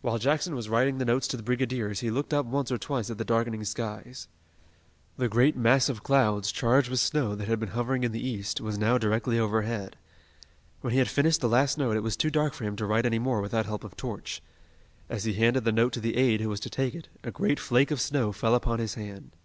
[0.00, 3.08] While Jackson was writing the notes to the brigadiers he looked up once or twice
[3.08, 4.26] at the darkening skies.
[5.16, 8.60] The great mass of clouds, charged with snow that had been hovering in the east,
[8.60, 9.94] was now directly overhead.
[10.80, 13.06] When he had finished the last note it was too dark for him to write
[13.06, 14.42] any more without help of torch.
[15.08, 17.60] As he handed the note to the aide who was to take it, a great
[17.60, 19.36] flake of snow fell upon his hand.